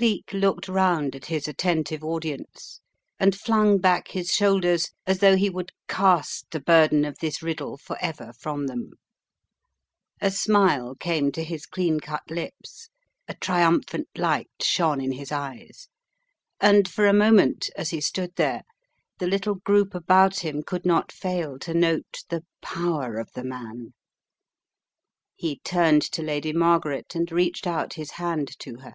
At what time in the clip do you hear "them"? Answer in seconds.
8.66-8.92